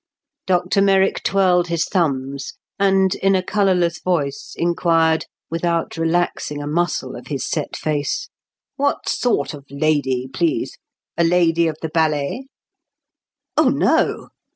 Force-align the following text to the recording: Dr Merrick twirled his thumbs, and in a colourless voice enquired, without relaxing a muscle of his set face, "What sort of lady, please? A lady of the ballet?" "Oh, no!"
Dr 0.47 0.81
Merrick 0.81 1.21
twirled 1.21 1.67
his 1.67 1.85
thumbs, 1.85 2.55
and 2.79 3.13
in 3.13 3.35
a 3.35 3.43
colourless 3.43 3.99
voice 3.99 4.55
enquired, 4.57 5.27
without 5.51 5.95
relaxing 5.95 6.59
a 6.59 6.65
muscle 6.65 7.15
of 7.15 7.27
his 7.27 7.47
set 7.47 7.75
face, 7.77 8.27
"What 8.77 9.07
sort 9.07 9.53
of 9.53 9.65
lady, 9.69 10.27
please? 10.33 10.75
A 11.19 11.23
lady 11.23 11.67
of 11.67 11.77
the 11.83 11.89
ballet?" 11.89 12.47
"Oh, 13.55 13.69
no!" 13.69 14.29